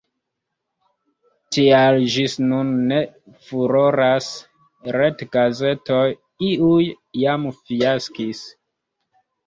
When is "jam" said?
7.27-7.51